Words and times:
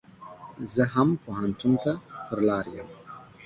زه 0.73 0.83
هم 0.93 1.09
پو 1.21 1.29
هنتون 1.39 1.73
ته 1.83 1.91
پر 2.25 2.39
لار 2.47 2.65
يم. 2.75 2.87